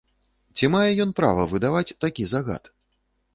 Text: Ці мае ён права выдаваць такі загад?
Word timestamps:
Ці 0.61 0.69
мае 0.75 0.87
ён 1.05 1.11
права 1.19 1.45
выдаваць 1.51 1.95
такі 2.07 2.27
загад? 2.33 2.63